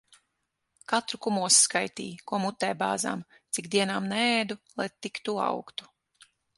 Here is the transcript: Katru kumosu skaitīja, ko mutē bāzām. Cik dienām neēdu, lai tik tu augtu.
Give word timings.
Katru 0.93 1.19
kumosu 1.25 1.59
skaitīja, 1.65 2.23
ko 2.33 2.41
mutē 2.47 2.71
bāzām. 2.81 3.23
Cik 3.57 3.71
dienām 3.79 4.11
neēdu, 4.17 4.61
lai 4.83 4.93
tik 5.01 5.27
tu 5.29 5.41
augtu. 5.51 5.93